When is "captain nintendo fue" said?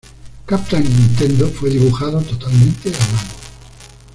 0.47-1.69